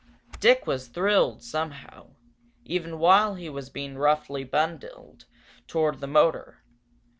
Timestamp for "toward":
5.67-5.99